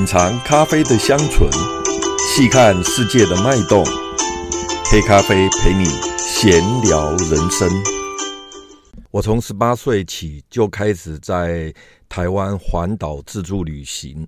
[0.00, 1.46] 品尝咖啡的香醇，
[2.34, 3.84] 细看世界的脉动。
[4.90, 5.84] 黑咖啡陪你
[6.16, 7.68] 闲聊人生。
[9.10, 11.70] 我从十八岁起就开始在
[12.08, 14.26] 台湾环岛自助旅行。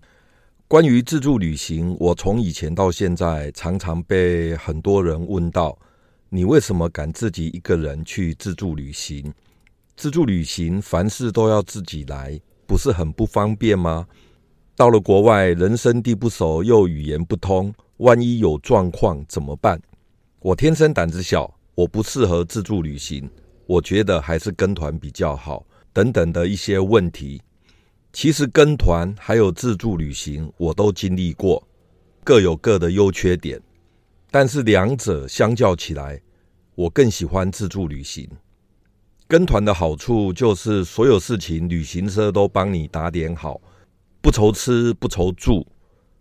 [0.68, 5.78] 关于自助旅行，我从以前到现在常常被很多人问到：
[6.28, 9.32] 你为什么敢自己一个人去自助旅行？
[9.96, 14.06] 自助旅行凡事都要自己来，不是很不方便吗？
[14.74, 19.80] 到了国外，人生地不熟，又语言不通，万一有状况怎么办？
[20.40, 23.28] 我天生胆子小，我不适合自助旅行，
[23.66, 27.40] 我觉得还是跟团比较好，等等的一些问题。
[28.14, 31.62] 其实跟团还有自助旅行，我都经历过，
[32.24, 33.60] 各有各的优缺点。
[34.30, 36.18] 但是两者相较起来，
[36.74, 38.26] 我更喜欢自助旅行。
[39.28, 43.60] 跟团的好处就是所有事情旅行社都帮你打点好。
[44.22, 45.66] 不愁吃不愁住，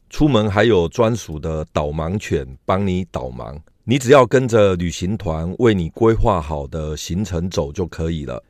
[0.09, 8.43] 出门还有专属的导盲犬帮你导盲，你只要跟着旅行团为你规划好的行程走就可以了。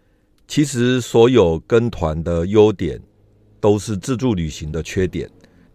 [0.47, 2.97] 其实所有跟团的优点
[3.59, 5.29] 都是自助旅行的缺点，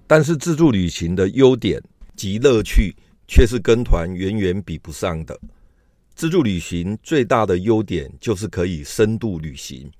[0.06, 1.78] 但是自助旅行的优点
[2.16, 2.96] 及乐趣
[3.28, 5.38] 却是跟团远远比不上的。
[6.14, 9.90] 自助旅行最大的优点就是可以深度旅行。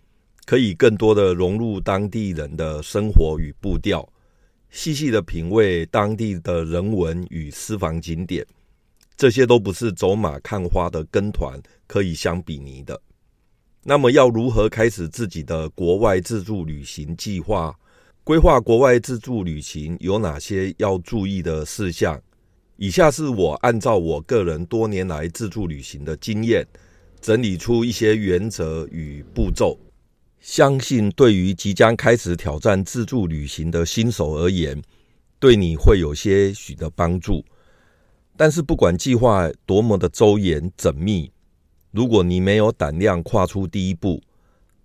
[0.47, 4.09] 可以更多的融入当地人的生活与步调，
[4.71, 8.47] 细细的品味当地的人文与私房景点，
[9.17, 12.99] 这些都不是走马看花的跟团可以相比拟的。
[13.83, 17.77] 那么，要如何开始自己的国外自助旅行计划？
[18.23, 22.21] 规划国外自助旅行有哪些要注意的事项？
[22.77, 26.67] 以下是我按照我个人多年来自助旅行的经验，
[27.21, 29.79] 整理出一些原则与步骤。
[30.41, 34.81] 相信对于即将开始挑战自助旅行的新手而言，
[35.39, 37.45] 对你会有些许的帮助。
[38.37, 41.33] 但是不管计划多么的周延缜密，
[41.91, 44.23] 如果你没有胆量跨出第一步，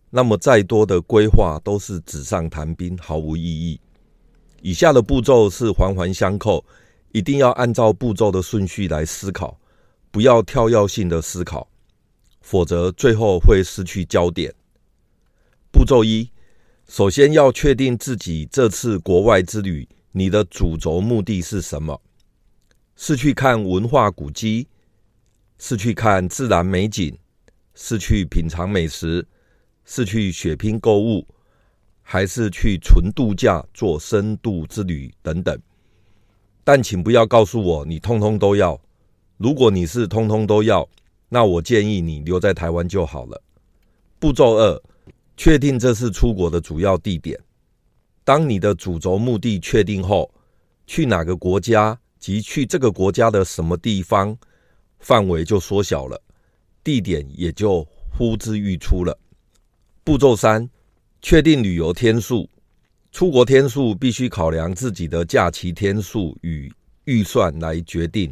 [0.10, 3.80] 那么再多的规划都是纸上谈兵，毫无意义。
[4.62, 6.64] 以下的步骤是环环相扣，
[7.12, 9.60] 一定要按照步骤的顺序来思考，
[10.12, 11.68] 不要跳跃性的思考，
[12.42, 14.54] 否则最后会失去焦点。
[15.82, 16.30] 步骤一，
[16.88, 22.00] 首先要确定自己这次国外之旅，你的主轴目的是什么？
[22.96, 24.68] 是去看文化古迹，
[25.58, 27.18] 是去看自然美景，
[27.74, 29.26] 是去品尝美食，
[29.84, 31.26] 是去血拼购物，
[32.04, 35.60] 还是去纯度假做深度之旅等等？
[36.64, 38.80] 但请不要告诉我你通通都要。
[39.38, 40.88] 如果你是通通都要，
[41.28, 43.42] 那我建议你留在台湾就好了。
[44.20, 44.80] 步骤二。
[45.44, 47.36] 确定这是出国的主要地点。
[48.24, 50.32] 当你的主轴目的确定后，
[50.86, 54.38] 去哪个国家及去这个国家的什么地方，
[55.00, 56.22] 范围就缩小了，
[56.84, 57.84] 地点也就
[58.16, 59.18] 呼之欲出了。
[60.04, 60.70] 步骤三，
[61.24, 62.48] 确定旅游天数。
[63.12, 66.72] 出国天数必须考量自己的假期天数与
[67.06, 68.32] 预算来决定。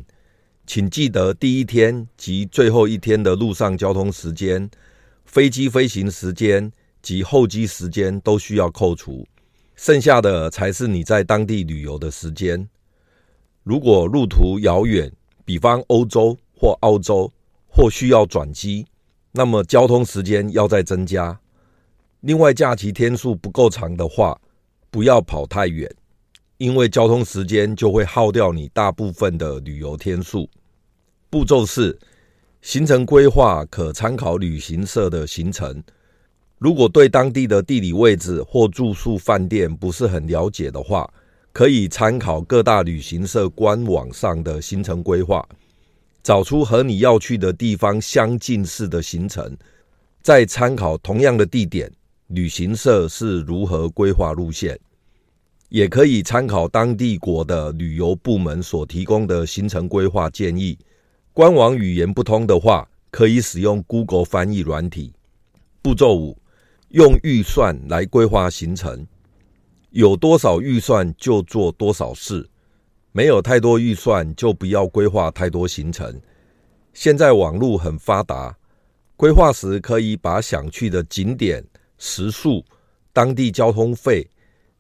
[0.68, 4.70] 请记得第一天及最后一天的路上交通时间、
[5.26, 6.72] 飞机飞行时间。
[7.02, 9.26] 及候机时间都需要扣除，
[9.76, 12.68] 剩下的才是你在当地旅游的时间。
[13.64, 15.12] 如果路途遥远，
[15.46, 17.32] 比方欧洲或澳洲，
[17.68, 18.86] 或需要转机，
[19.32, 21.40] 那么交通时间要再增加。
[22.22, 24.40] 另外，假期天数不够长的话，
[24.92, 25.90] 不要跑太远，
[26.58, 30.50] 因为交通时间就会耗掉你大部分的旅游天数。
[31.30, 31.98] 步骤四：
[32.62, 35.82] 行程规划可参考旅行社的行程。
[36.60, 41.10] 如果对当地的地理位置或住宿饭店不是很了解的话，
[41.54, 45.48] 可以参考各大旅行社官网上的行程规划，
[46.22, 49.56] 找出和你要去的地方相近似的行程，
[50.22, 51.90] 再参考同样的地点，
[52.28, 54.78] 旅行社是如何规划路线，
[55.70, 60.78] 也可以参考当地国的旅游部门所提供的行程规划建议。
[61.32, 65.14] 官网语言不通的话，可以使用 Google 翻译软体。
[65.82, 66.38] 步骤五。
[66.90, 69.06] 用预算来规划行程，
[69.92, 72.50] 有多少预算就做多少事，
[73.12, 76.20] 没有太多预算就不要规划太多行程。
[76.92, 78.58] 现在网络很发达，
[79.16, 81.64] 规划时可以把想去的景点、
[82.00, 82.66] 食宿、
[83.14, 84.28] 当地交通费、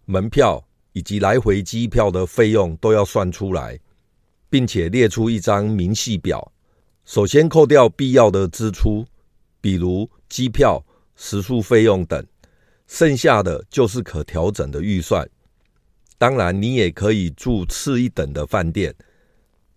[0.05, 3.79] 门票以及来回机票的费用都要算出来，
[4.49, 6.51] 并且列出一张明细表。
[7.05, 9.05] 首先扣掉必要的支出，
[9.61, 10.83] 比如机票。
[11.21, 12.25] 食宿费用等，
[12.87, 15.29] 剩下的就是可调整的预算。
[16.17, 18.95] 当然，你也可以住次一等的饭店，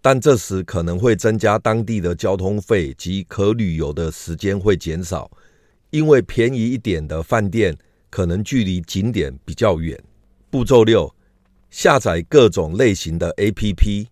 [0.01, 5.29] 但这时可能会增加当地的交通费及可旅游的时间会减少，
[5.91, 7.77] 因为便宜一点的饭店
[8.09, 10.01] 可能距离景点比较远。
[10.49, 11.13] 步骤六：
[11.71, 14.07] 下载各种类型的 APP，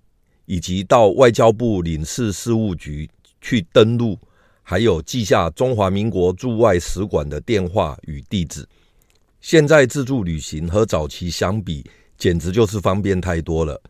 [0.47, 3.09] 以及到外交部领事事务局
[3.41, 4.19] 去登录，
[4.70, 8.64] 还有记下中华民国驻外使馆的电话与地址。
[9.40, 11.84] 现在自助旅行和早期相比，
[12.17, 13.82] 简直就是方便太多了。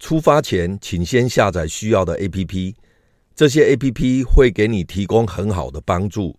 [0.00, 2.74] 出发前，请先下载需要的 APP，
[3.36, 6.36] 这些 APP 会给你提供很好的帮助，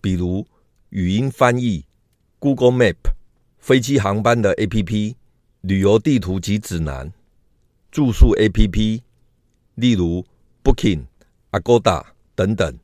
[0.00, 0.44] 比如
[0.88, 1.84] 语音翻译、
[2.40, 2.96] Google Map、
[3.60, 5.14] 飞机航班的 APP、
[5.60, 7.12] 旅游地图及指南、
[7.92, 9.02] 住宿 APP，
[9.76, 10.26] 例如
[10.64, 11.04] Booking、
[11.52, 12.02] Agoda
[12.34, 12.76] 等等。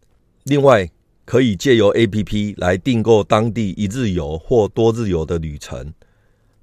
[0.45, 0.91] 另外，
[1.25, 5.95] 可以借由 APP 来订购当地一日游或多日游的旅程。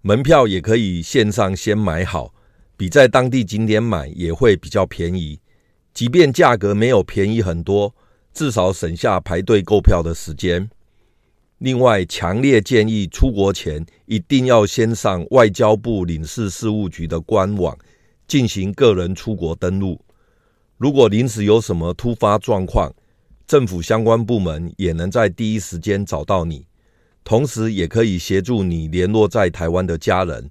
[0.03, 2.31] 门票也可以线上先买好，
[2.77, 5.39] 比在当地景点买也会比较便宜。
[5.95, 7.95] 即便价格没有便宜很多，
[8.31, 10.69] 至少省下排队购票的时间。
[11.57, 17.75] 另外，强烈建议出国前一定要先上外交部领事事务局的官网
[18.27, 19.99] 进行个人出国登录。
[20.77, 22.93] 如果临时有什么突发状况，
[23.51, 26.65] 政府相关部门也能在第一时间找到你。
[27.21, 30.49] 同时，也可以协助你联络在台湾的家人。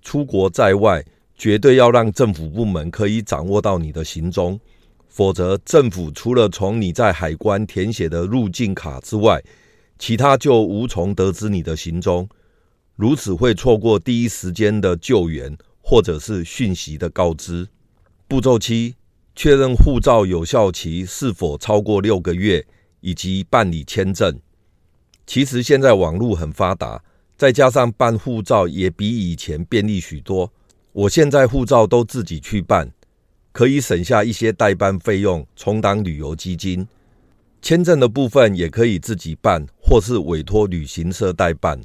[0.00, 1.04] 出国在外，
[1.36, 4.60] 绝对要让政府部门可以掌握到你的行踪，
[5.08, 9.42] 否则政府除了从你在海关填写的入境卡之外，
[9.98, 12.28] 其他就无从得知你的行踪。
[12.94, 17.66] 如此会错过第一时间的救援，或者是讯息的告知。
[18.28, 18.94] 步骤七：
[19.42, 22.62] 确认护照有效期是否超过六个月，
[23.00, 24.38] 以及办理签证。
[25.26, 27.02] 其实现在网络很发达，
[27.38, 30.52] 再加上办护照也比以前便利许多。
[30.92, 32.92] 我现在护照都自己去办，
[33.50, 36.86] 可以省下一些代办费用，充当旅游基金。
[37.62, 41.80] 签证的部分也可以自己办，或是委托旅行社代办。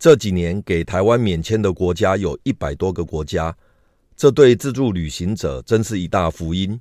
[0.00, 3.56] 这几年给台湾免签的国家有一百多个国家，
[4.22, 6.80] 这对自助旅行者真是一大福音。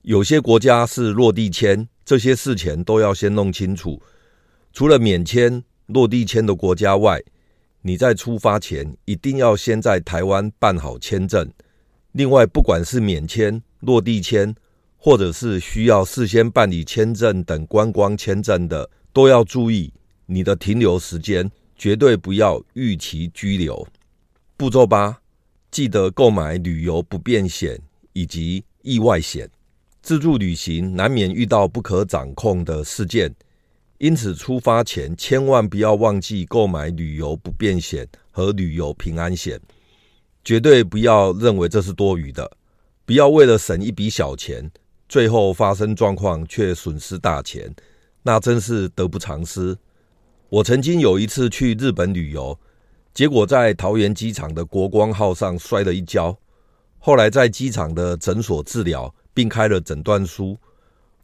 [0.00, 4.00] 有些国家是落地签，这些事前都要先弄清楚。
[4.72, 7.22] 除了免签、落地签的国家外，
[7.82, 11.46] 你在出发前一定要先在台湾办好签证。
[12.12, 14.54] 另外，不管是免签、落地签，
[14.96, 19.92] 或者是需要事先办理签证等观光签证的，都要注意
[20.24, 23.86] 你的停留时间，绝对不要逾期居留。
[24.56, 25.20] 步骤八，
[25.70, 27.80] 记得购买旅游不便险
[28.12, 29.48] 以及意外险。
[30.02, 33.34] 自助旅行难免遇到不可掌控的事件。
[33.98, 39.60] 因此，出发前千万不要忘记购买旅游不便险和旅游平安险，
[40.42, 42.50] 绝对不要认为这是多余的。
[43.04, 44.70] 不要为了省一笔小钱，
[45.06, 47.70] 最后发生状况却损失大钱，
[48.22, 49.76] 那真是得不偿失。
[50.48, 52.58] 我曾经有一次去日本旅游，
[53.12, 56.36] 结果在桃园机场的国光号上摔了一跤，
[56.98, 60.56] 后来在机场的诊所治疗，并开了诊断书。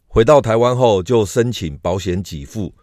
[0.07, 2.73] 回到台湾后，就申请保险给付，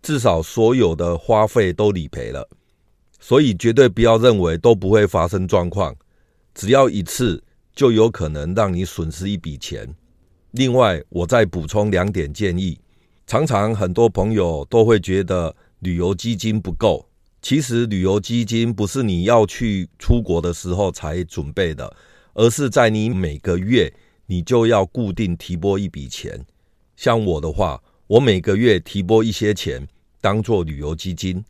[0.00, 2.48] 至少所有的花费都理赔了。
[3.18, 5.94] 所以绝对不要认为都不会发生状况，
[6.54, 7.42] 只要一次
[7.74, 9.94] 就有可能让你损失一笔钱。
[10.52, 12.80] 另外，我再补充两点建议：
[13.26, 17.06] 常常很多朋友都会觉得旅游基金不够，
[17.42, 21.96] 其实旅游基金不是你要去出国的时候才准备的，
[22.34, 23.92] 而是在你每个月
[24.26, 26.44] 你就要固定提拨一笔钱。
[26.96, 29.88] 像我的话，我每个月提拨一些钱
[30.20, 31.42] 当做旅游基金。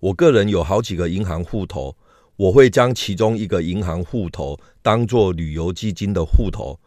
[0.00, 1.96] 我个人有好几个银行户头，
[2.36, 6.78] 我会将其中一个银行户头当做旅游基金的户头，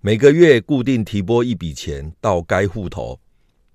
[0.00, 3.20] 每个月固定提拨一笔钱到该户头。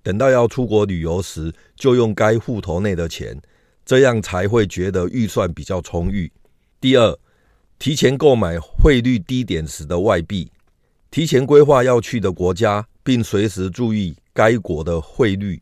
[0.03, 3.39] 等到要出国旅游时，就用该户头内的钱，
[3.85, 6.31] 这样才会觉得预算比较充裕。
[6.79, 7.17] 第二，
[7.79, 10.51] 提前购买汇率低点时的外币，
[11.09, 12.85] 提前规划要去的国家。
[13.03, 15.59] 并随时注意该国的汇率，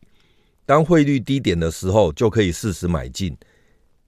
[0.66, 3.34] 当汇率低点的时候，就可以适时买进，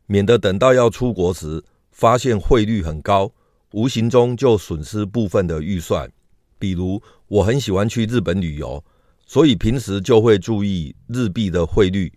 [0.04, 3.33] 免得等到要出国时，发现汇率很高，
[3.73, 6.12] 无形中就损失部分的预算。
[6.59, 8.85] 比如，我很喜欢去日本旅游，
[9.26, 12.12] 所以平时就会注意日币的汇率。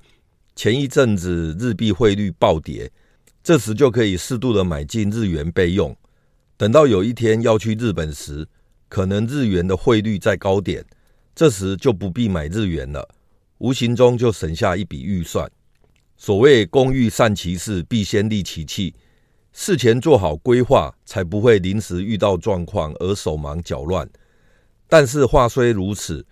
[0.56, 2.90] 前一阵子日币汇率暴跌，
[3.44, 5.96] 这时就可以适度的买进日元备用。
[6.56, 8.48] 等到有一天要去日本时，
[8.88, 10.84] 可能日元的汇率在高点。
[11.36, 13.06] 这时就不必买日元了，
[13.58, 15.52] 无形中就省下一笔预算。
[16.16, 18.96] 所谓工欲善其事，必先利其器。
[19.52, 24.10] 事前做好规划，才不会临时遇到状况而手忙脚乱。
[24.88, 26.26] 但是话虽如此，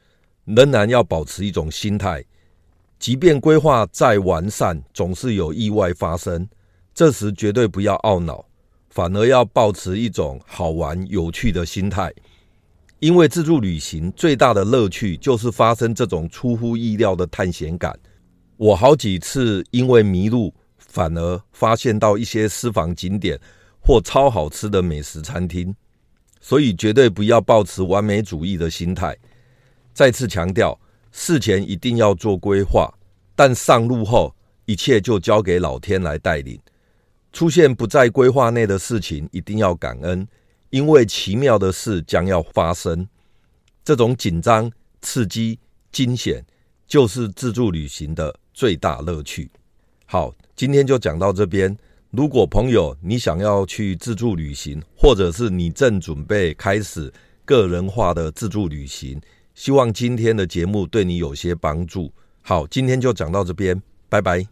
[0.46, 2.24] 仍然要保持一种心态，
[3.04, 6.48] 即便规划再完善，总是有意外发生。
[6.94, 8.46] 这时绝对不要懊恼，
[8.92, 12.10] 反而要保持一种好玩有趣的心态。
[13.00, 17.94] 因为自助旅行最大的乐趣就是发生这种出乎意料的探险感。
[18.56, 23.38] 我好几次因为迷路，反而发现到一些私房景点
[23.82, 25.76] 或超好吃的美食餐厅，
[26.40, 29.14] 所以绝对不要抱持完美主义的心态。
[29.94, 30.80] 再次强调，
[31.14, 32.92] 事前一定要做规划，
[33.36, 36.60] 但上路后一切就交给老天来带领。
[37.32, 40.28] 出现不在规划内的事情，一定要感恩，
[40.72, 43.08] 因为奇妙的事将要发生。
[43.86, 45.60] 这种紧张、刺激、
[45.92, 46.44] 惊险，
[46.88, 49.50] 就是自助旅行的最大乐趣。
[50.06, 51.78] 好，今天就讲到这边。
[52.10, 57.12] 如果朋友你想要去自助旅行，或者是你正准备开始
[57.46, 59.20] 个人化的自助旅行，
[59.54, 62.12] 希望今天的节目对你有些帮助。
[62.42, 64.46] 好，今天就讲到这边，拜拜。